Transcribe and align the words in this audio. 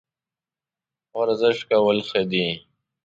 ورزش 1.19 1.57
کول 1.69 1.97
ښه 2.09 2.21
دي 2.31 2.47